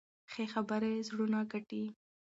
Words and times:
ښې 0.31 0.45
خبرې 0.53 0.91
زړونه 1.07 1.39
ګټي. 1.51 1.83